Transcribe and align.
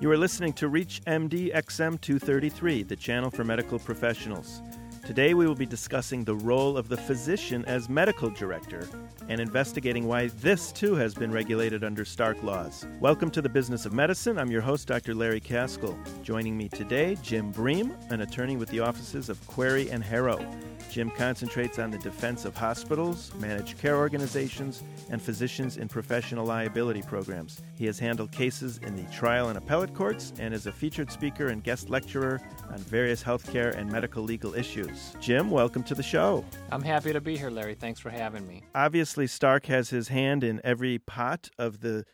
You 0.00 0.10
are 0.10 0.18
listening 0.18 0.52
to 0.54 0.66
Reach 0.68 1.02
MD 1.06 1.54
XM 1.54 2.00
233, 2.00 2.82
the 2.82 2.96
channel 2.96 3.30
for 3.30 3.44
medical 3.44 3.78
professionals. 3.78 4.60
Today 5.04 5.34
we 5.34 5.46
will 5.46 5.54
be 5.54 5.66
discussing 5.66 6.24
the 6.24 6.34
role 6.34 6.78
of 6.78 6.88
the 6.88 6.96
physician 6.96 7.62
as 7.66 7.90
medical 7.90 8.30
director 8.30 8.88
and 9.28 9.38
investigating 9.38 10.06
why 10.06 10.28
this 10.28 10.72
too 10.72 10.94
has 10.94 11.12
been 11.12 11.30
regulated 11.30 11.84
under 11.84 12.06
Stark 12.06 12.42
laws. 12.42 12.86
Welcome 13.00 13.30
to 13.32 13.42
the 13.42 13.48
Business 13.50 13.84
of 13.84 13.92
Medicine. 13.92 14.38
I'm 14.38 14.50
your 14.50 14.62
host, 14.62 14.88
Dr. 14.88 15.14
Larry 15.14 15.42
Kaskel. 15.42 15.94
Joining 16.22 16.56
me 16.56 16.70
today, 16.70 17.18
Jim 17.20 17.52
Bream, 17.52 17.94
an 18.08 18.22
attorney 18.22 18.56
with 18.56 18.70
the 18.70 18.80
offices 18.80 19.28
of 19.28 19.38
Querrey 19.46 19.92
and 19.92 20.02
Harrow. 20.02 20.38
Jim 20.90 21.10
concentrates 21.10 21.78
on 21.78 21.90
the 21.90 21.98
defense 21.98 22.44
of 22.44 22.56
hospitals, 22.56 23.32
managed 23.40 23.78
care 23.78 23.96
organizations, 23.96 24.82
and 25.10 25.20
physicians 25.20 25.76
in 25.76 25.88
professional 25.88 26.46
liability 26.46 27.02
programs. 27.02 27.60
He 27.76 27.84
has 27.86 27.98
handled 27.98 28.30
cases 28.30 28.78
in 28.78 28.94
the 28.94 29.02
trial 29.12 29.48
and 29.48 29.58
appellate 29.58 29.92
courts 29.92 30.32
and 30.38 30.54
is 30.54 30.66
a 30.66 30.72
featured 30.72 31.10
speaker 31.10 31.48
and 31.48 31.64
guest 31.64 31.90
lecturer 31.90 32.40
on 32.70 32.78
various 32.78 33.22
healthcare 33.22 33.76
and 33.76 33.90
medical 33.90 34.22
legal 34.22 34.54
issues. 34.54 34.93
Jim, 35.20 35.50
welcome 35.50 35.82
to 35.84 35.94
the 35.94 36.02
show. 36.02 36.44
I'm 36.70 36.82
happy 36.82 37.12
to 37.12 37.20
be 37.20 37.36
here, 37.36 37.50
Larry. 37.50 37.74
Thanks 37.74 38.00
for 38.00 38.10
having 38.10 38.46
me. 38.46 38.62
Obviously, 38.74 39.26
Stark 39.26 39.66
has 39.66 39.90
his 39.90 40.08
hand 40.08 40.44
in 40.44 40.60
every 40.64 40.98
pot 40.98 41.50
of 41.58 41.80
the 41.80 42.04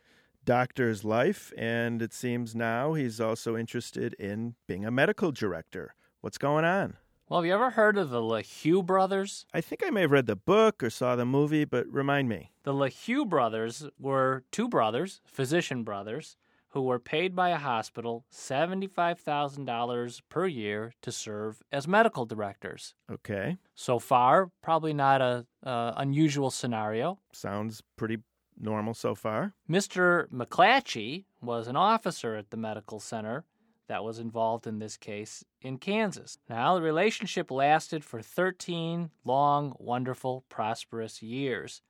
doctor's 0.45 1.05
life, 1.05 1.53
and 1.57 2.03
it 2.03 2.13
seems 2.13 2.55
now 2.55 2.95
he's 2.95 3.21
also 3.21 3.57
interested 3.57 4.15
in 4.15 4.55
being 4.67 4.85
a 4.85 4.91
medical 4.91 5.33
director. 5.33 5.95
What's 6.21 6.39
going 6.39 6.65
on? 6.65 6.97
Well, 7.29 7.41
have 7.41 7.47
you 7.47 7.55
ever 7.55 7.71
heard 7.71 7.97
of 7.97 8.11
the 8.11 8.21
LaHue 8.21 8.85
brothers? 8.85 9.47
I 9.55 9.61
think 9.61 9.83
I 9.85 9.91
may 9.91 10.01
have 10.01 10.11
read 10.11 10.27
the 10.27 10.35
book 10.35 10.83
or 10.83 10.91
saw 10.91 11.15
the 11.15 11.25
movie, 11.25 11.65
but 11.65 11.87
remind 11.87 12.29
me. 12.29 12.51
The 12.65 12.73
LaHue 12.73 13.29
brothers 13.29 13.87
were 14.01 14.43
two 14.51 14.69
brothers, 14.69 15.21
physician 15.25 15.85
brothers, 15.85 16.37
who 16.71 16.83
were 16.83 16.99
paid 16.99 17.35
by 17.35 17.51
a 17.51 17.57
hospital 17.57 18.25
$75,000 18.33 20.21
per 20.29 20.47
year 20.47 20.95
to 21.03 21.13
serve 21.13 21.63
as 21.73 21.89
medical 21.89 22.25
directors. 22.25 22.95
Okay. 23.11 23.59
So 23.75 23.99
far, 23.99 24.51
probably 24.63 24.95
not 24.95 25.21
a 25.21 25.47
uh, 25.65 25.93
unusual 25.97 26.51
scenario. 26.51 27.19
Sounds 27.33 27.83
pretty 27.97 28.19
normal 28.59 28.95
so 28.95 29.15
far. 29.15 29.55
Mr. 29.69 30.29
McClatchey 30.29 31.25
was 31.43 31.67
an 31.67 31.77
officer 31.77 32.37
at 32.37 32.51
the 32.51 32.57
medical 32.57 33.01
center 33.01 33.45
that 33.89 34.05
was 34.05 34.21
involved 34.21 34.69
in 34.69 34.79
this 34.79 34.97
case 34.97 35.45
in 35.61 35.77
Kansas. 35.77 36.39
Now, 36.49 36.77
the 36.77 36.83
relationship 36.83 37.51
lasted 37.51 38.05
for 38.05 38.23
13 38.23 39.11
long, 39.25 39.75
wonderful, 39.81 40.45
prosperous 40.49 41.23
years, 41.23 41.83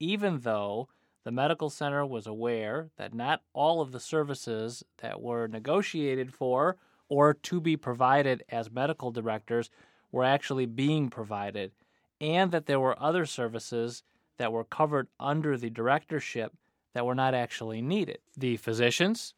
even 0.00 0.40
though 0.40 0.88
the 1.24 1.32
medical 1.32 1.70
center 1.70 2.04
was 2.04 2.26
aware 2.26 2.90
that 2.96 3.14
not 3.14 3.42
all 3.52 3.80
of 3.80 3.92
the 3.92 4.00
services 4.00 4.84
that 4.98 5.20
were 5.20 5.48
negotiated 5.48 6.32
for 6.32 6.76
or 7.08 7.34
to 7.34 7.60
be 7.60 7.76
provided 7.76 8.44
as 8.50 8.70
medical 8.70 9.10
directors 9.10 9.70
were 10.12 10.24
actually 10.24 10.66
being 10.66 11.10
provided, 11.10 11.72
and 12.20 12.52
that 12.52 12.66
there 12.66 12.80
were 12.80 13.02
other 13.02 13.26
services 13.26 14.02
that 14.36 14.52
were 14.52 14.64
covered 14.64 15.08
under 15.18 15.56
the 15.56 15.70
directorship 15.70 16.52
that 16.92 17.06
were 17.06 17.14
not 17.14 17.34
actually 17.34 17.82
needed. 17.82 18.18
The 18.36 18.56
physicians, 18.56 19.34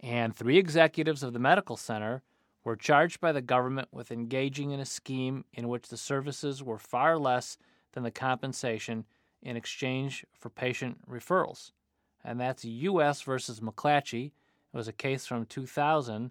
and 0.00 0.34
three 0.34 0.58
executives 0.58 1.22
of 1.22 1.32
the 1.32 1.38
medical 1.38 1.76
center 1.76 2.22
were 2.64 2.76
charged 2.76 3.20
by 3.20 3.32
the 3.32 3.40
government 3.40 3.88
with 3.92 4.10
engaging 4.10 4.70
in 4.70 4.80
a 4.80 4.84
scheme 4.84 5.44
in 5.54 5.68
which 5.68 5.88
the 5.88 5.96
services 5.96 6.62
were 6.62 6.78
far 6.78 7.18
less 7.18 7.58
than 7.92 8.02
the 8.02 8.10
compensation 8.10 9.04
in 9.42 9.56
exchange 9.56 10.24
for 10.38 10.50
patient 10.50 10.98
referrals. 11.08 11.72
And 12.24 12.40
that's 12.40 12.64
U.S. 12.64 13.22
versus 13.22 13.60
McClatchey. 13.60 14.26
It 14.26 14.76
was 14.76 14.88
a 14.88 14.92
case 14.92 15.26
from 15.26 15.46
2000, 15.46 16.30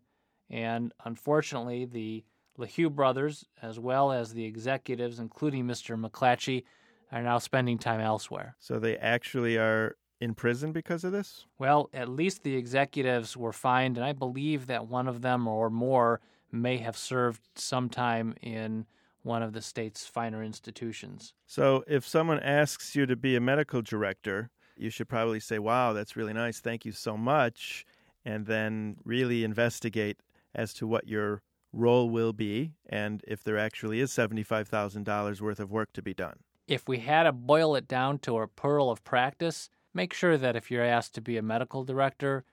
and 0.50 0.94
unfortunately, 1.05 1.85
the 1.85 2.23
LaHue 2.59 2.94
brothers, 2.94 3.45
as 3.61 3.80
well 3.80 4.11
as 4.11 4.33
the 4.33 4.45
executives, 4.45 5.19
including 5.19 5.66
Mr. 5.66 6.00
McClatchey, 6.00 6.63
are 7.12 7.22
now 7.22 7.38
spending 7.38 7.78
time 7.78 8.00
elsewhere. 8.00 8.56
So 8.59 8.79
they 8.79 8.97
actually 8.97 9.57
are 9.57 9.96
in 10.19 10.34
prison 10.34 10.72
because 10.72 11.03
of 11.03 11.12
this? 11.12 11.46
Well, 11.59 11.90
at 11.94 12.09
least 12.09 12.44
the 12.44 12.56
executives 12.56 13.38
were 13.38 13.53
fined, 13.53 13.97
and 13.97 14.06
I 14.06 14.13
believe 14.13 14.67
that 14.67 14.88
one 14.88 15.07
of 15.07 15.22
them 15.22 15.47
or 15.47 15.69
more 15.69 16.22
may 16.51 16.78
have 16.78 16.97
served 16.97 17.41
some 17.56 17.90
time 17.90 18.34
in 18.41 18.85
one 19.28 19.44
of 19.44 19.54
the 19.54 19.62
state's 19.62 20.08
finer 20.08 20.44
institutions. 20.44 21.34
So, 21.46 21.84
if 21.88 22.08
someone 22.08 22.40
asks 22.40 22.96
you 22.96 23.06
to 23.06 23.16
be 23.16 23.36
a 23.36 23.42
medical 23.42 23.82
director, 23.82 24.50
you 24.76 24.90
should 24.90 25.10
probably 25.10 25.40
say, 25.40 25.60
Wow, 25.60 25.94
that's 25.94 26.16
really 26.16 26.34
nice. 26.34 26.60
Thank 26.60 26.86
you 26.86 26.92
so 26.92 27.18
much. 27.18 27.86
And 28.26 28.46
then 28.46 28.98
really 29.04 29.44
investigate 29.44 30.18
as 30.56 30.74
to 30.76 30.88
what 30.88 31.08
your 31.08 31.42
role 31.74 32.10
will 32.10 32.34
be 32.34 32.74
and 32.88 33.22
if 33.28 33.44
there 33.44 33.58
actually 33.58 34.00
is 34.00 34.12
$75,000 34.12 35.42
worth 35.42 35.59
of 35.59 35.72
work 35.72 35.94
to 35.94 36.02
be 36.02 36.14
done. 36.14 36.40
If 36.68 36.88
we 36.88 37.00
had 37.00 37.24
to 37.24 37.32
boil 37.32 37.76
it 37.76 37.88
down 37.88 38.20
to 38.20 38.38
a 38.40 38.48
pearl 38.48 38.90
of 38.90 39.04
practice, 39.04 39.70
make 39.94 40.14
sure 40.14 40.38
that 40.38 40.56
if 40.56 40.70
you're 40.72 40.84
asked 40.84 41.14
to 41.16 41.22
be 41.22 41.38
a 41.38 41.42
medical 41.42 41.84
director, 41.84 42.44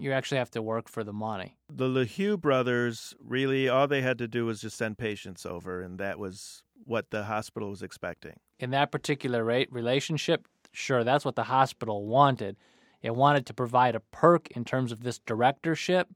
you 0.00 0.12
actually 0.12 0.38
have 0.38 0.50
to 0.52 0.62
work 0.62 0.88
for 0.88 1.04
the 1.04 1.12
money. 1.12 1.56
The 1.68 1.86
LaHue 1.86 2.40
brothers 2.40 3.14
really 3.20 3.68
all 3.68 3.86
they 3.86 4.02
had 4.02 4.18
to 4.18 4.28
do 4.28 4.46
was 4.46 4.60
just 4.60 4.76
send 4.76 4.98
patients 4.98 5.44
over, 5.44 5.82
and 5.82 5.98
that 5.98 6.18
was 6.18 6.62
what 6.84 7.10
the 7.10 7.24
hospital 7.24 7.70
was 7.70 7.82
expecting. 7.82 8.38
In 8.58 8.70
that 8.70 8.90
particular 8.90 9.44
rate 9.44 9.72
relationship, 9.72 10.46
sure, 10.72 11.04
that's 11.04 11.24
what 11.24 11.36
the 11.36 11.44
hospital 11.44 12.06
wanted. 12.06 12.56
It 13.02 13.14
wanted 13.14 13.46
to 13.46 13.54
provide 13.54 13.94
a 13.94 14.00
perk 14.00 14.48
in 14.52 14.64
terms 14.64 14.92
of 14.92 15.02
this 15.02 15.18
directorship 15.18 16.08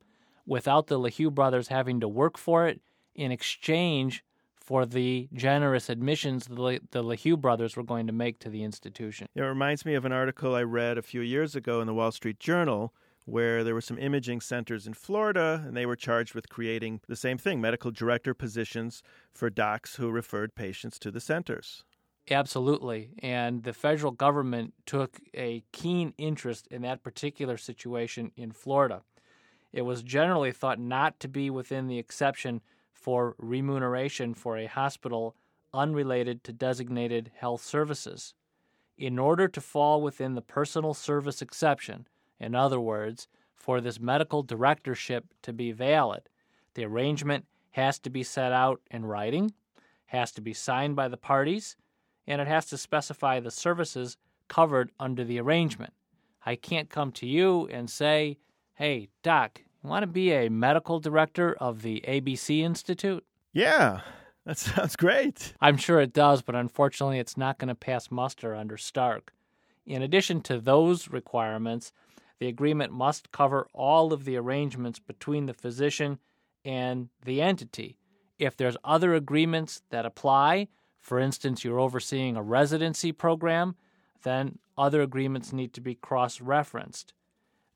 without 0.47 0.89
the 0.89 0.99
LaHue 0.99 1.33
brothers 1.33 1.69
having 1.69 2.01
to 2.01 2.09
work 2.09 2.37
for 2.37 2.67
it 2.67 2.81
in 3.15 3.33
exchange 3.33 4.25
for 4.57 4.87
the 4.87 5.29
generous 5.35 5.91
admissions 5.91 6.47
the, 6.47 6.81
the 6.91 7.03
LaHue 7.03 7.39
brothers 7.39 7.77
were 7.77 7.83
going 7.83 8.07
to 8.07 8.13
make 8.13 8.39
to 8.39 8.49
the 8.49 8.65
institution. 8.65 9.29
It 9.35 9.43
reminds 9.43 9.85
me 9.85 9.95
of 9.95 10.07
an 10.07 10.13
article 10.13 10.55
I 10.55 10.63
read 10.63 10.97
a 10.97 11.03
few 11.03 11.21
years 11.21 11.55
ago 11.55 11.81
in 11.81 11.87
the 11.87 11.95
Wall 11.95 12.13
Street 12.13 12.41
Journal 12.41 12.95
where 13.25 13.65
there 13.65 13.75
were 13.75 13.81
some 13.81 13.99
imaging 13.99 14.41
centers 14.41 14.87
in 14.87 14.95
Florida 14.95 15.63
and 15.67 15.77
they 15.77 15.87
were 15.87 15.97
charged 15.97 16.35
with 16.35 16.49
creating 16.49 17.01
the 17.09 17.17
same 17.17 17.39
thing 17.39 17.61
medical 17.61 17.91
director 17.91 18.35
positions 18.35 19.03
for 19.33 19.49
docs 19.49 19.97
who 19.97 20.11
referred 20.11 20.55
patients 20.55 20.99
to 20.99 21.11
the 21.11 21.21
centers. 21.21 21.85
Absolutely. 22.31 23.11
And 23.19 23.65
the 23.65 23.75
federal 23.75 24.13
government 24.13 24.73
took 24.87 25.19
a 25.35 25.63
keen 25.73 26.15
interest 26.17 26.67
in 26.71 26.83
that 26.83 27.03
particular 27.03 27.57
situation 27.57 28.31
in 28.37 28.53
Florida. 28.53 29.03
It 29.73 29.83
was 29.83 30.03
generally 30.03 30.53
thought 30.53 30.79
not 30.79 31.21
to 31.21 31.29
be 31.29 31.51
within 31.51 31.87
the 31.87 31.99
exception 31.99 32.63
for 32.93 33.35
remuneration 33.39 34.33
for 34.33 34.57
a 34.57 34.67
hospital 34.67 35.35
unrelated 35.75 36.45
to 36.45 36.53
designated 36.53 37.33
health 37.37 37.63
services. 37.63 38.35
In 38.97 39.19
order 39.19 39.49
to 39.49 39.61
fall 39.61 40.01
within 40.01 40.35
the 40.35 40.41
personal 40.41 40.95
service 40.95 41.43
exception, 41.43 42.07
in 42.41 42.55
other 42.55 42.81
words, 42.81 43.29
for 43.55 43.81
this 43.81 44.01
medical 44.01 44.43
directorship 44.43 45.25
to 45.43 45.53
be 45.53 45.73
valid, 45.73 46.29
the 46.75 46.85
arrangement 46.85 47.47
has 47.71 47.99
to 48.01 48.11
be 48.11 48.23
set 48.23 48.53
out 48.53 48.81
in 48.91 49.05
writing, 49.05 49.53
has 50.07 50.33
to 50.33 50.41
be 50.41 50.53
signed 50.53 50.95
by 50.97 51.09
the 51.09 51.17
parties, 51.17 51.77
and 52.27 52.41
it 52.41 52.47
has 52.47 52.67
to 52.67 52.79
specify 52.79 53.41
the 53.41 53.51
services 53.51 54.17
covered 54.49 54.93
under 55.01 55.25
the 55.25 55.41
arrangement. 55.41 55.93
I 56.45 56.57
can't 56.57 56.91
come 56.91 57.11
to 57.13 57.27
you 57.27 57.67
and 57.69 57.89
say, 57.89 58.39
hey, 58.75 59.09
Doc, 59.23 59.61
you 59.83 59.91
Want 59.91 60.03
to 60.03 60.07
be 60.07 60.33
a 60.33 60.49
medical 60.49 60.99
director 60.99 61.55
of 61.61 61.83
the 61.83 62.03
ABC 62.09 62.61
Institute? 62.61 63.25
Yeah, 63.53 64.01
that 64.47 64.59
sounds 64.59 64.97
great. 64.97 65.53
I'm 65.61 65.77
sure 65.77 66.01
it 66.01 66.13
does, 66.13 66.43
but 66.43 66.55
unfortunately, 66.55 67.19
it's 67.19 67.37
not 67.37 67.59
going 67.59 67.69
to 67.69 67.75
pass 67.75 68.11
muster 68.11 68.55
under 68.55 68.79
Stark. 68.79 69.33
In 69.87 70.01
addition 70.01 70.41
to 70.43 70.59
those 70.59 71.09
requirements, 71.09 71.93
the 72.39 72.49
agreement 72.49 72.93
must 72.93 73.33
cover 73.33 73.67
all 73.73 74.13
of 74.13 74.25
the 74.25 74.37
arrangements 74.37 74.99
between 74.99 75.47
the 75.47 75.55
physician 75.55 76.19
and 76.65 77.09
the 77.25 77.41
entity. 77.41 77.99
If 78.39 78.57
there's 78.57 78.77
other 78.85 79.15
agreements 79.15 79.83
that 79.91 80.07
apply, 80.07 80.69
for 81.01 81.19
instance, 81.19 81.65
you're 81.65 81.81
overseeing 81.81 82.37
a 82.37 82.43
residency 82.43 83.13
program, 83.13 83.77
then 84.23 84.59
other 84.77 85.03
agreements 85.03 85.53
need 85.53 85.73
to 85.75 85.81
be 85.81 85.95
cross 85.95 86.41
referenced 86.41 87.15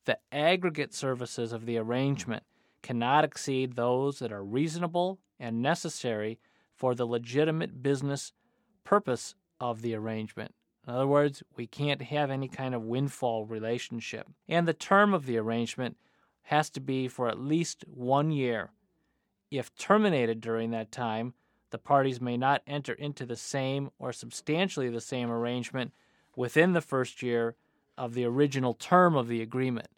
the 0.08 0.18
aggregate 0.32 0.94
services 0.94 1.52
of 1.52 1.66
the 1.66 1.76
arrangement 1.76 2.42
cannot 2.82 3.24
exceed 3.24 3.76
those 3.76 4.20
that 4.20 4.32
are 4.32 4.42
reasonable 4.42 5.18
and 5.38 5.60
necessary 5.60 6.38
for 6.74 6.94
the 6.94 7.04
legitimate 7.04 7.82
business 7.82 8.32
purpose 8.84 9.34
of 9.60 9.82
the 9.82 9.94
arrangement. 9.94 10.54
In 10.88 10.94
other 10.94 11.06
words, 11.06 11.42
we 11.54 11.66
can't 11.66 12.00
have 12.00 12.30
any 12.30 12.48
kind 12.48 12.74
of 12.74 12.82
windfall 12.82 13.44
relationship. 13.44 14.26
And 14.48 14.66
the 14.66 14.72
term 14.72 15.12
of 15.12 15.26
the 15.26 15.36
arrangement 15.36 15.98
has 16.44 16.70
to 16.70 16.80
be 16.80 17.08
for 17.08 17.28
at 17.28 17.38
least 17.38 17.84
one 17.86 18.30
year. 18.30 18.70
If 19.50 19.74
terminated 19.76 20.40
during 20.40 20.70
that 20.70 20.90
time, 20.90 21.34
the 21.70 21.76
parties 21.76 22.22
may 22.22 22.38
not 22.38 22.62
enter 22.66 22.94
into 22.94 23.26
the 23.26 23.36
same 23.36 23.90
or 23.98 24.14
substantially 24.14 24.88
the 24.88 25.02
same 25.02 25.30
arrangement 25.30 25.92
within 26.34 26.72
the 26.72 26.80
first 26.80 27.22
year 27.22 27.54
of 27.98 28.14
the 28.14 28.24
original 28.24 28.72
term 28.72 29.14
of 29.14 29.28
the 29.28 29.42
agreement. 29.42 29.88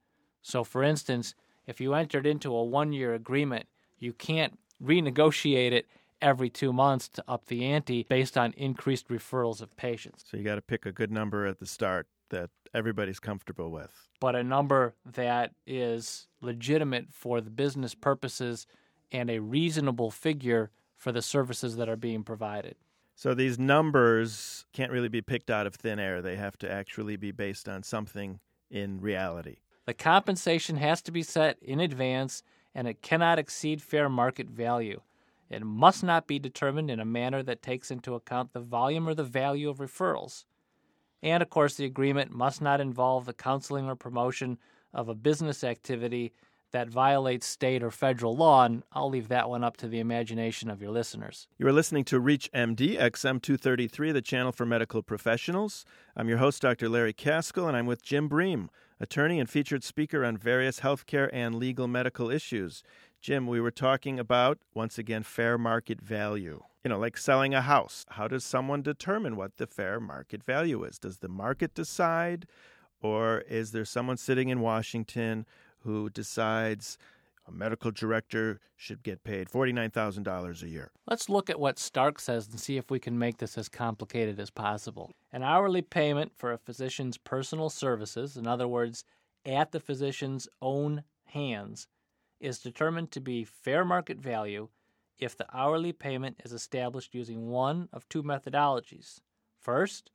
So, 0.43 0.65
for 0.65 0.83
instance, 0.83 1.37
If 1.71 1.81
you 1.81 1.95
entered 1.95 2.27
into 2.27 2.53
a 2.53 2.65
one 2.65 2.93
year 2.93 3.15
agreement, 3.15 3.67
you 4.01 4.13
can't 4.13 4.59
renegotiate 4.83 5.71
it 5.71 5.87
every 6.23 6.51
two 6.51 6.73
months 6.73 7.09
to 7.09 7.25
up 7.29 7.47
the 7.47 7.65
ante 7.65 8.05
based 8.09 8.37
on 8.37 8.53
increased 8.53 9.09
referrals 9.09 9.61
of 9.61 9.77
patients. 9.77 10.25
So 10.31 10.37
you 10.37 10.45
got 10.45 10.57
to 10.57 10.63
pick 10.63 10.87
a 10.87 10.93
good 10.93 11.11
number 11.11 11.47
at 11.47 11.59
the 11.59 11.67
start 11.67 12.07
that 12.31 12.51
everybody's 12.75 13.21
comfortable 13.21 13.71
with. 13.71 14.09
But 14.21 14.37
a 14.37 14.45
number 14.45 14.95
that 15.05 15.53
is 15.67 16.29
legitimate 16.41 17.07
for 17.13 17.41
the 17.41 17.51
business 17.51 17.95
purposes 17.95 18.67
and 19.13 19.31
a 19.31 19.41
reasonable 19.41 20.11
figure 20.11 20.71
for 20.97 21.13
the 21.13 21.23
services 21.23 21.77
that 21.77 21.89
are 21.89 21.97
being 21.97 22.23
provided. 22.23 22.77
So 23.17 23.35
these 23.35 23.59
numbers 23.59 24.65
can't 24.73 24.93
really 24.93 25.09
be 25.09 25.21
picked 25.21 25.51
out 25.51 25.67
of 25.67 25.75
thin 25.75 25.99
air. 25.99 26.23
They 26.23 26.37
have 26.37 26.57
to 26.59 26.71
actually 26.71 27.17
be 27.17 27.33
based 27.33 27.69
on 27.69 27.83
something 27.83 28.41
in 28.71 29.01
reality. 29.01 29.57
The 29.87 29.95
compensation 29.95 30.77
has 30.77 31.03
to 31.03 31.13
be 31.13 31.23
set 31.23 31.59
in 31.61 31.81
advance 31.81 32.43
and 32.75 32.87
it 32.87 33.03
cannot 33.03 33.39
exceed 33.39 33.83
fair 33.83 34.09
market 34.09 34.49
value. 34.49 35.01
It 35.51 35.65
must 35.65 36.05
not 36.05 36.27
be 36.27 36.39
determined 36.39 36.91
in 36.91 37.01
a 37.01 37.05
manner 37.05 37.43
that 37.43 37.63
takes 37.63 37.91
into 37.91 38.15
account 38.15 38.53
the 38.53 38.61
volume 38.61 39.09
or 39.09 39.15
the 39.15 39.25
value 39.25 39.69
of 39.69 39.79
referrals. 39.79 40.45
And 41.23 41.43
of 41.43 41.51
course, 41.51 41.75
the 41.75 41.85
agreement 41.85 42.31
must 42.31 42.63
not 42.63 42.81
involve 42.81 43.27
the 43.27 43.33
counseling 43.33 43.87
or 43.87 43.97
promotion 43.97 44.59
of 44.95 45.09
a 45.09 45.15
business 45.15 45.65
activity 45.65 46.33
that 46.73 46.89
violates 46.89 47.47
state 47.47 47.83
or 47.83 47.91
federal 47.91 48.37
law, 48.37 48.65
and 48.65 48.83
I'll 48.93 49.11
leave 49.11 49.29
that 49.29 49.51
one 49.51 49.65
up 49.65 49.77
to 49.79 49.89
the 49.89 49.99
imagination 49.99 50.71
of 50.71 50.81
your 50.81 50.93
listeners. 50.93 51.49
You 51.59 51.67
are 51.67 51.73
listening 51.73 52.05
to 52.05 52.21
Reach 52.21 52.51
MD 52.53 52.97
XM233, 52.99 54.13
the 54.13 54.23
channel 54.23 54.53
for 54.53 54.65
medical 54.65 55.03
professionals. 55.03 55.85
I'm 56.17 56.29
your 56.29 56.39
host, 56.39 56.63
Dr. 56.63 56.89
Larry 56.89 57.13
Kaskel, 57.13 57.67
and 57.67 57.77
I'm 57.77 57.87
with 57.87 58.03
Jim 58.03 58.29
Bream, 58.29 58.71
attorney 59.01 59.41
and 59.41 59.51
featured 59.51 59.83
speaker 59.83 60.25
on 60.25 60.37
various 60.37 60.81
healthcare 60.81 61.29
and 61.33 61.57
legal 61.57 61.89
medical 61.89 62.31
issues. 62.31 62.83
Jim, 63.21 63.47
we 63.47 63.61
were 63.61 63.71
talking 63.71 64.19
about, 64.19 64.59
once 64.73 64.97
again, 64.97 65.23
fair 65.23 65.59
market 65.59 66.01
value. 66.01 66.63
You 66.83 66.89
know, 66.89 66.99
like 66.99 67.19
selling 67.19 67.53
a 67.53 67.61
house. 67.61 68.07
How 68.11 68.27
does 68.27 68.45
someone 68.45 68.81
determine 68.81 69.37
what 69.37 69.59
the 69.59 69.67
fair 69.67 70.01
market 70.01 70.43
value 70.43 70.83
is? 70.85 70.99
Does 70.99 71.19
the 71.19 71.29
market 71.29 71.75
decide? 71.75 72.47
Or 73.03 73.41
is 73.41 73.73
there 73.73 73.85
someone 73.85 74.17
sitting 74.17 74.49
in 74.49 74.61
Washington 74.61 75.45
who 75.81 76.09
decides 76.09 76.97
a 77.47 77.53
medical 77.53 77.91
director 77.91 78.59
should 78.75 79.03
get 79.03 79.23
paid 79.23 79.51
$49,000 79.51 80.63
a 80.63 80.69
year? 80.69 80.91
Let's 81.07 81.29
look 81.29 81.51
at 81.51 81.61
what 81.61 81.79
Stark 81.79 82.19
says 82.21 82.49
and 82.49 82.59
see 82.59 82.79
if 82.79 82.91
we 82.91 82.99
can 82.99 83.19
make 83.19 83.37
this 83.37 83.59
as 83.59 83.69
complicated 83.69 84.41
as 84.41 84.49
possible. 84.49 85.13
An 85.31 85.43
hourly 85.43 85.83
payment 85.83 86.33
for 86.35 86.53
a 86.53 86.59
physician's 86.59 87.19
personal 87.19 87.69
services, 87.69 88.39
in 88.39 88.47
other 88.47 88.67
words, 88.67 89.05
at 89.45 89.73
the 89.73 89.81
physician's 89.81 90.49
own 90.63 91.03
hands, 91.25 91.87
is 92.41 92.59
determined 92.59 93.11
to 93.13 93.21
be 93.21 93.45
fair 93.45 93.85
market 93.85 94.19
value 94.19 94.69
if 95.19 95.37
the 95.37 95.47
hourly 95.53 95.93
payment 95.93 96.41
is 96.45 96.53
established 96.53 97.15
using 97.15 97.49
one 97.49 97.89
of 97.93 98.09
two 98.09 98.23
methodologies. 98.23 99.21
First, 99.59 100.11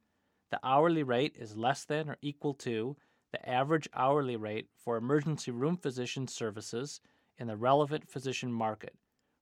the 0.51 0.59
hourly 0.63 1.03
rate 1.03 1.35
is 1.39 1.55
less 1.55 1.85
than 1.85 2.09
or 2.09 2.17
equal 2.21 2.53
to 2.55 2.97
the 3.31 3.49
average 3.49 3.87
hourly 3.93 4.35
rate 4.35 4.67
for 4.77 4.97
emergency 4.97 5.51
room 5.51 5.77
physician 5.77 6.27
services 6.27 7.01
in 7.37 7.47
the 7.47 7.57
relevant 7.57 8.09
physician 8.09 8.51
market, 8.51 8.95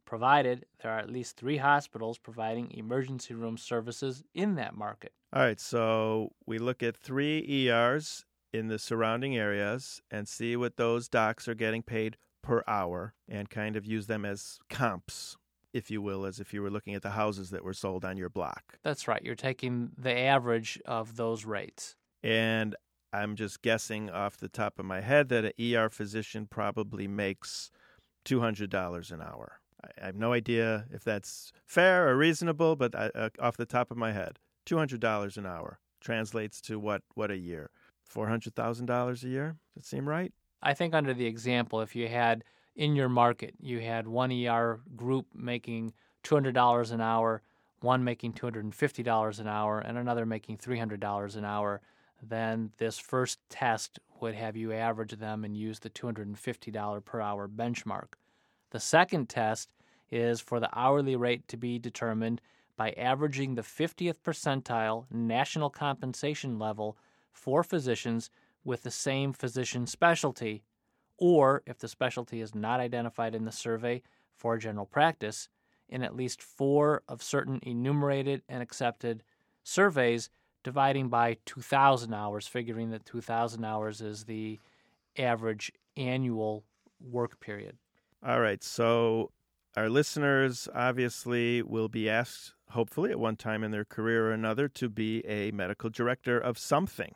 provided 0.06 0.66
there 0.82 0.92
are 0.92 1.00
at 1.00 1.12
least 1.12 1.38
three 1.38 1.58
hospitals 1.58 2.18
providing 2.18 2.72
emergency 2.72 3.34
room 3.34 3.58
services 3.58 4.24
in 4.34 4.56
that 4.56 4.76
market. 4.76 5.14
All 5.32 5.42
right, 5.42 5.60
so 5.60 6.32
we 6.46 6.58
look 6.58 6.82
at 6.82 6.98
three 6.98 7.70
ERs 7.70 8.26
in 8.52 8.68
the 8.68 8.80
surrounding 8.80 9.38
areas 9.38 10.02
and 10.12 10.28
see 10.28 10.56
what 10.56 10.78
those 10.78 11.08
docs 11.08 11.48
are 11.48 11.56
getting 11.56 11.84
paid 11.84 12.18
per 12.44 12.64
hour 12.68 13.16
and 13.28 13.50
kind 13.50 13.76
of 13.76 13.86
use 13.86 14.06
them 14.06 14.26
as 14.26 14.60
comps, 14.70 15.38
if 15.74 15.90
you 15.90 16.02
will, 16.02 16.26
as 16.26 16.40
if 16.40 16.54
you 16.54 16.62
were 16.62 16.70
looking 16.70 16.94
at 16.94 17.02
the 17.02 17.12
houses 17.12 17.50
that 17.50 17.64
were 17.64 17.74
sold 17.74 18.06
on 18.06 18.18
your 18.18 18.30
block. 18.30 18.78
That's 18.84 19.08
right. 19.08 19.24
You're 19.24 19.34
taking 19.34 19.92
the 19.98 20.16
average 20.16 20.80
of 20.86 21.16
those 21.16 21.46
rates. 21.46 21.96
And 22.22 22.76
I'm 23.12 23.36
just 23.36 23.62
guessing 23.62 24.10
off 24.10 24.38
the 24.38 24.50
top 24.50 24.78
of 24.78 24.86
my 24.86 25.02
head 25.02 25.30
that 25.30 25.46
an 25.46 25.76
ER 25.76 25.90
physician 25.90 26.48
probably 26.48 27.08
makes 27.08 27.72
$200 28.26 29.12
an 29.12 29.22
hour. 29.22 29.60
I 29.84 30.06
have 30.06 30.16
no 30.16 30.34
idea 30.34 30.86
if 30.92 31.04
that's 31.04 31.52
fair 31.66 32.08
or 32.08 32.16
reasonable, 32.16 32.76
but 32.76 32.96
I, 32.96 33.10
uh, 33.16 33.30
off 33.40 33.58
the 33.58 33.66
top 33.66 33.92
of 33.92 33.98
my 33.98 34.14
head, 34.14 34.40
$200 34.66 35.38
an 35.38 35.46
hour 35.46 35.80
translates 36.00 36.62
to 36.62 36.80
what, 36.80 37.02
what 37.16 37.32
a 37.32 37.38
year? 37.38 37.70
$400,000 38.14 39.24
a 39.24 39.28
year? 39.28 39.56
Does 39.76 39.84
that 39.84 39.86
seem 39.86 40.08
right? 40.08 40.34
I 40.64 40.74
think 40.74 40.94
under 40.94 41.14
the 41.14 41.26
example, 41.26 41.82
if 41.82 41.96
you 41.96 42.08
had 42.08 42.44
in 42.76 42.96
your 42.96 43.10
market, 43.10 43.54
you 43.60 43.82
had 43.82 44.08
one 44.08 44.32
ER 44.32 44.80
group 44.96 45.28
making 45.36 45.94
$200 46.24 46.92
an 46.92 47.02
hour, 47.02 47.42
one 47.82 48.04
making 48.04 48.34
$250 48.34 49.40
an 49.40 49.48
hour, 49.48 49.80
and 49.80 49.98
another 49.98 50.26
making 50.26 50.58
$300 50.58 51.36
an 51.36 51.46
hour, 51.46 51.82
then 52.22 52.72
this 52.78 52.98
first 52.98 53.40
test 53.50 54.00
would 54.22 54.34
have 54.34 54.56
you 54.56 54.72
average 54.72 55.12
them 55.12 55.44
and 55.44 55.58
use 55.58 55.80
the 55.80 55.90
$250 55.90 57.06
per 57.06 57.20
hour 57.20 57.48
benchmark. 57.50 58.14
The 58.72 58.80
second 58.80 59.28
test 59.28 59.74
is 60.10 60.40
for 60.40 60.60
the 60.60 60.70
hourly 60.74 61.18
rate 61.18 61.48
to 61.50 61.58
be 61.58 61.78
determined 61.78 62.40
by 62.78 62.92
averaging 62.92 63.56
the 63.56 63.62
50th 63.62 64.20
percentile 64.26 65.06
national 65.12 65.70
compensation 65.70 66.58
level 66.58 66.98
for 67.32 67.64
physicians 67.64 68.30
with 68.64 68.84
the 68.84 68.92
same 68.92 69.34
physician 69.34 69.86
specialty, 69.88 70.64
or 71.18 71.62
if 71.66 71.78
the 71.80 71.88
specialty 71.88 72.42
is 72.42 72.56
not 72.56 72.80
identified 72.80 73.36
in 73.36 73.46
the 73.46 73.52
survey 73.52 74.02
for 74.36 74.58
general 74.58 74.86
practice, 74.86 75.50
in 75.90 76.02
at 76.04 76.16
least 76.16 76.42
four 76.42 77.04
of 77.08 77.22
certain 77.22 77.60
enumerated 77.64 78.42
and 78.50 78.64
accepted 78.64 79.24
surveys, 79.64 80.30
dividing 80.64 81.10
by 81.10 81.38
2,000 81.46 82.14
hours, 82.14 82.48
figuring 82.48 82.90
that 82.90 83.06
2,000 83.06 83.64
hours 83.64 84.02
is 84.02 84.24
the 84.24 84.60
average 85.18 85.72
annual 85.98 86.64
work 87.00 87.40
period. 87.40 87.78
All 88.26 88.40
right, 88.40 88.64
so 88.64 89.32
our 89.76 89.90
listeners 89.90 90.70
obviously 90.74 91.62
will 91.62 91.90
be 91.90 92.10
asked, 92.10 92.54
hopefully 92.70 93.12
at 93.12 93.20
one 93.20 93.36
time 93.36 93.64
in 93.64 93.72
their 93.72 93.86
career 93.86 94.28
or 94.28 94.32
another, 94.32 94.68
to 94.70 94.90
be 94.90 95.26
a 95.26 95.52
medical 95.52 95.90
director 95.90 96.40
of 96.40 96.58
something. 96.58 97.14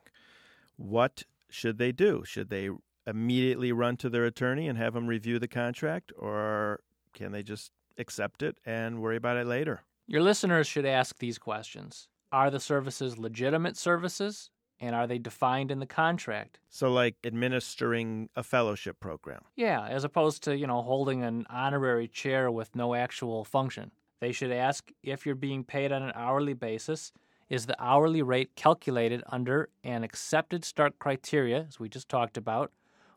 What 0.75 1.23
should 1.49 1.77
they 1.77 1.91
do? 1.91 2.23
Should 2.25 2.49
they 2.49 2.69
immediately 3.05 3.71
run 3.71 3.97
to 3.97 4.09
their 4.09 4.25
attorney 4.25 4.67
and 4.67 4.77
have 4.77 4.93
them 4.93 5.07
review 5.07 5.39
the 5.39 5.47
contract, 5.47 6.11
or 6.17 6.81
can 7.13 7.31
they 7.31 7.43
just 7.43 7.71
accept 7.97 8.43
it 8.43 8.57
and 8.65 9.01
worry 9.01 9.15
about 9.15 9.37
it 9.37 9.47
later? 9.47 9.81
Your 10.05 10.21
listeners 10.21 10.67
should 10.67 10.85
ask 10.85 11.17
these 11.17 11.37
questions 11.37 12.07
Are 12.31 12.51
the 12.51 12.59
services 12.59 13.17
legitimate 13.17 13.77
services? 13.77 14.49
And 14.79 14.93
are 14.93 15.07
they 15.07 15.17
defined 15.17 15.71
in 15.71 15.79
the 15.79 15.87
contract? 15.87 16.59
So, 16.69 16.93
like 16.93 17.15
administering 17.23 18.29
a 18.35 18.43
fellowship 18.43 18.99
program. 18.99 19.41
Yeah, 19.55 19.87
as 19.87 20.03
opposed 20.03 20.43
to, 20.43 20.55
you 20.55 20.67
know, 20.67 20.83
holding 20.83 21.23
an 21.23 21.47
honorary 21.49 22.07
chair 22.07 22.51
with 22.51 22.75
no 22.75 22.93
actual 22.93 23.43
function. 23.43 23.91
They 24.19 24.31
should 24.31 24.51
ask 24.51 24.91
if 25.01 25.25
you're 25.25 25.33
being 25.33 25.63
paid 25.63 25.91
on 25.91 26.03
an 26.03 26.11
hourly 26.13 26.53
basis 26.53 27.11
is 27.49 27.65
the 27.65 27.81
hourly 27.81 28.21
rate 28.21 28.55
calculated 28.55 29.23
under 29.27 29.69
an 29.83 30.03
accepted 30.03 30.65
Stark 30.65 30.99
criteria, 30.99 31.65
as 31.67 31.79
we 31.79 31.87
just 31.89 32.09
talked 32.09 32.37
about, 32.37 32.71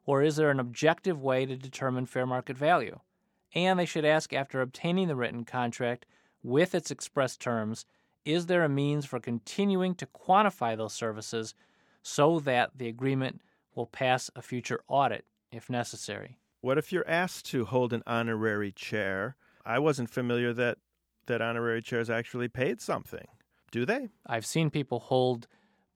or 0.06 0.22
is 0.22 0.36
there 0.36 0.50
an 0.50 0.60
objective 0.60 1.20
way 1.20 1.46
to 1.46 1.56
determine 1.56 2.06
fair 2.06 2.26
market 2.26 2.56
value? 2.56 2.98
And 3.54 3.78
they 3.78 3.86
should 3.86 4.04
ask 4.04 4.32
after 4.32 4.60
obtaining 4.60 5.08
the 5.08 5.16
written 5.16 5.44
contract 5.44 6.06
with 6.42 6.74
its 6.74 6.90
express 6.90 7.36
terms, 7.36 7.84
is 8.24 8.46
there 8.46 8.64
a 8.64 8.68
means 8.68 9.04
for 9.06 9.18
continuing 9.18 9.94
to 9.96 10.06
quantify 10.06 10.76
those 10.76 10.92
services 10.92 11.54
so 12.02 12.38
that 12.40 12.70
the 12.76 12.88
agreement 12.88 13.40
will 13.74 13.86
pass 13.86 14.30
a 14.36 14.42
future 14.42 14.80
audit 14.88 15.24
if 15.50 15.68
necessary? 15.68 16.38
What 16.60 16.78
if 16.78 16.92
you're 16.92 17.08
asked 17.08 17.46
to 17.46 17.64
hold 17.64 17.92
an 17.92 18.02
honorary 18.06 18.72
chair? 18.72 19.36
I 19.64 19.78
wasn't 19.78 20.10
familiar 20.10 20.52
that 20.52 20.78
that 21.26 21.42
honorary 21.42 21.82
chairs 21.82 22.10
actually 22.10 22.48
paid 22.48 22.80
something. 22.80 23.26
Do 23.70 23.86
they? 23.86 24.08
I've 24.26 24.46
seen 24.46 24.70
people 24.70 25.00
hold 25.00 25.46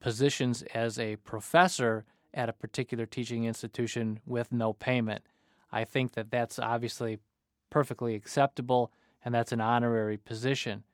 positions 0.00 0.62
as 0.74 0.98
a 0.98 1.16
professor 1.16 2.04
at 2.32 2.48
a 2.48 2.52
particular 2.52 3.06
teaching 3.06 3.44
institution 3.44 4.20
with 4.26 4.52
no 4.52 4.72
payment. 4.72 5.24
I 5.72 5.84
think 5.84 6.12
that 6.12 6.30
that's 6.30 6.58
obviously 6.58 7.18
perfectly 7.70 8.14
acceptable 8.14 8.92
and 9.24 9.34
that's 9.34 9.52
an 9.52 9.60
honorary 9.60 10.16
position. 10.16 10.84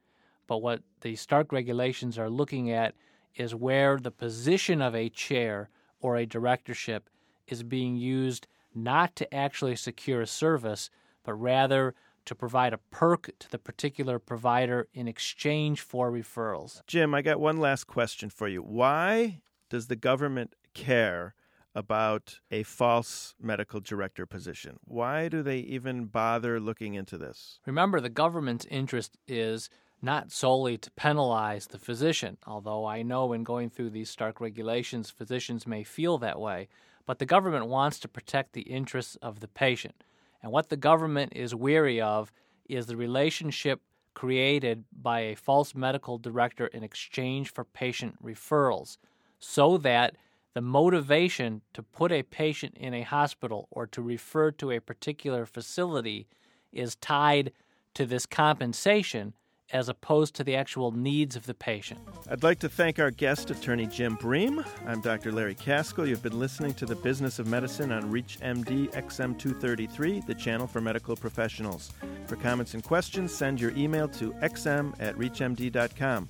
But 0.46 0.62
what 0.62 0.82
the 1.00 1.16
Stark 1.16 1.52
regulations 1.52 2.18
are 2.18 2.30
looking 2.30 2.70
at 2.70 2.94
is 3.34 3.54
where 3.54 3.98
the 3.98 4.10
position 4.10 4.80
of 4.80 4.94
a 4.94 5.08
chair 5.08 5.68
or 6.00 6.16
a 6.16 6.26
directorship 6.26 7.08
is 7.46 7.62
being 7.62 7.96
used 7.96 8.46
not 8.74 9.16
to 9.16 9.34
actually 9.34 9.76
secure 9.76 10.22
a 10.22 10.26
service, 10.26 10.90
but 11.24 11.34
rather 11.34 11.94
to 12.24 12.34
provide 12.34 12.72
a 12.72 12.78
perk 12.90 13.30
to 13.38 13.50
the 13.50 13.58
particular 13.58 14.18
provider 14.18 14.88
in 14.92 15.08
exchange 15.08 15.80
for 15.80 16.10
referrals. 16.10 16.82
Jim, 16.86 17.14
I 17.14 17.22
got 17.22 17.40
one 17.40 17.58
last 17.58 17.86
question 17.86 18.30
for 18.30 18.48
you. 18.48 18.60
Why 18.62 19.42
does 19.68 19.86
the 19.86 19.96
government 19.96 20.54
care 20.74 21.34
about 21.74 22.40
a 22.50 22.62
false 22.62 23.34
medical 23.40 23.80
director 23.80 24.26
position. 24.26 24.78
Why 24.84 25.28
do 25.28 25.42
they 25.42 25.58
even 25.58 26.06
bother 26.06 26.58
looking 26.58 26.94
into 26.94 27.16
this? 27.16 27.60
Remember, 27.66 28.00
the 28.00 28.08
government's 28.08 28.66
interest 28.66 29.16
is 29.28 29.70
not 30.02 30.32
solely 30.32 30.78
to 30.78 30.90
penalize 30.92 31.66
the 31.66 31.78
physician, 31.78 32.38
although 32.46 32.86
I 32.86 33.02
know 33.02 33.32
in 33.32 33.44
going 33.44 33.70
through 33.70 33.90
these 33.90 34.10
stark 34.10 34.40
regulations, 34.40 35.10
physicians 35.10 35.66
may 35.66 35.84
feel 35.84 36.18
that 36.18 36.40
way, 36.40 36.68
but 37.06 37.18
the 37.18 37.26
government 37.26 37.66
wants 37.66 37.98
to 38.00 38.08
protect 38.08 38.52
the 38.52 38.62
interests 38.62 39.16
of 39.16 39.40
the 39.40 39.48
patient. 39.48 40.02
And 40.42 40.52
what 40.52 40.68
the 40.68 40.76
government 40.76 41.32
is 41.36 41.54
weary 41.54 42.00
of 42.00 42.32
is 42.68 42.86
the 42.86 42.96
relationship 42.96 43.80
created 44.14 44.84
by 44.92 45.20
a 45.20 45.36
false 45.36 45.74
medical 45.74 46.18
director 46.18 46.66
in 46.68 46.82
exchange 46.82 47.52
for 47.52 47.64
patient 47.64 48.22
referrals, 48.22 48.96
so 49.38 49.76
that 49.78 50.16
the 50.54 50.60
motivation 50.60 51.62
to 51.74 51.82
put 51.82 52.10
a 52.10 52.22
patient 52.22 52.76
in 52.76 52.92
a 52.92 53.02
hospital 53.02 53.68
or 53.70 53.86
to 53.86 54.02
refer 54.02 54.50
to 54.50 54.72
a 54.72 54.80
particular 54.80 55.46
facility 55.46 56.26
is 56.72 56.96
tied 56.96 57.52
to 57.94 58.04
this 58.04 58.26
compensation 58.26 59.34
as 59.72 59.88
opposed 59.88 60.34
to 60.36 60.44
the 60.44 60.56
actual 60.56 60.92
needs 60.92 61.36
of 61.36 61.46
the 61.46 61.54
patient. 61.54 62.00
I'd 62.30 62.42
like 62.42 62.58
to 62.60 62.68
thank 62.68 62.98
our 62.98 63.10
guest, 63.10 63.50
attorney 63.50 63.86
Jim 63.86 64.14
Bream. 64.16 64.64
I'm 64.86 65.00
Dr. 65.00 65.32
Larry 65.32 65.54
Kaskel. 65.54 66.06
You've 66.06 66.22
been 66.22 66.38
listening 66.38 66.74
to 66.74 66.86
The 66.86 66.96
Business 66.96 67.38
of 67.38 67.46
Medicine 67.46 67.92
on 67.92 68.10
ReachMD 68.10 68.92
XM233, 68.92 70.26
the 70.26 70.34
channel 70.34 70.66
for 70.66 70.80
medical 70.80 71.16
professionals. 71.16 71.92
For 72.26 72.36
comments 72.36 72.74
and 72.74 72.82
questions, 72.82 73.32
send 73.34 73.60
your 73.60 73.70
email 73.72 74.08
to 74.08 74.32
xm 74.34 74.94
at 74.98 75.16
reachmd.com. 75.16 76.28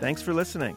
Thanks 0.00 0.22
for 0.22 0.32
listening. 0.32 0.76